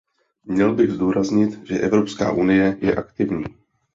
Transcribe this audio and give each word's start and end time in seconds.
Měl 0.45 0.73
bych 0.75 0.91
zdůraznit, 0.91 1.59
že 1.67 1.79
Evropská 1.79 2.31
unie 2.31 2.77
je 2.81 2.95
aktivní. 2.95 3.45